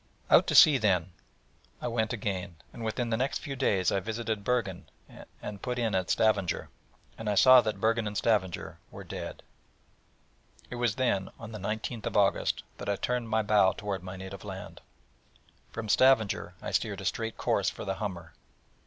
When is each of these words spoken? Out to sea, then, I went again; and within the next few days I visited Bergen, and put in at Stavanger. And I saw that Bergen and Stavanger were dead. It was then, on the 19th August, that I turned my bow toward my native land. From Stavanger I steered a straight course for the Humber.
Out 0.31 0.47
to 0.47 0.55
sea, 0.55 0.79
then, 0.79 1.11
I 1.79 1.87
went 1.87 2.11
again; 2.11 2.55
and 2.73 2.83
within 2.83 3.11
the 3.11 3.17
next 3.17 3.37
few 3.37 3.55
days 3.55 3.91
I 3.91 3.99
visited 3.99 4.43
Bergen, 4.43 4.89
and 5.39 5.61
put 5.61 5.77
in 5.77 5.93
at 5.93 6.09
Stavanger. 6.09 6.69
And 7.19 7.29
I 7.29 7.35
saw 7.35 7.61
that 7.61 7.79
Bergen 7.79 8.07
and 8.07 8.17
Stavanger 8.17 8.79
were 8.89 9.03
dead. 9.03 9.43
It 10.71 10.77
was 10.77 10.95
then, 10.95 11.29
on 11.37 11.51
the 11.51 11.59
19th 11.59 12.15
August, 12.15 12.63
that 12.79 12.89
I 12.89 12.95
turned 12.95 13.29
my 13.29 13.43
bow 13.43 13.73
toward 13.73 14.01
my 14.01 14.15
native 14.15 14.43
land. 14.43 14.81
From 15.69 15.87
Stavanger 15.87 16.55
I 16.63 16.71
steered 16.71 17.01
a 17.01 17.05
straight 17.05 17.37
course 17.37 17.69
for 17.69 17.85
the 17.85 17.93
Humber. 18.01 18.33